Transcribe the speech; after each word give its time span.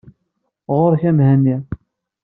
Ɣur-k 0.77 1.03
a 1.09 1.11
Mhenni. 1.17 1.57